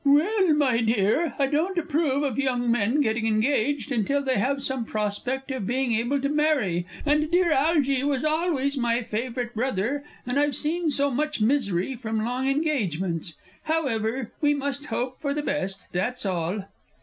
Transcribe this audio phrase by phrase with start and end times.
[0.03, 4.83] Well, my dear, I don't approve of young men getting engaged until they have some
[4.83, 10.39] prospect of being able to marry, and dear Algy was always my favourite brother, and
[10.39, 13.35] I've seen so much misery from long engagements.
[13.65, 16.65] However, we must hope for the best, that's all!